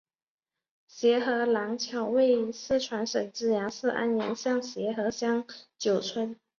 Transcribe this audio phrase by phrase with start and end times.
[0.87, 5.45] 协和廊桥位于四川省资阳市安岳县协和乡
[5.77, 6.35] 九村。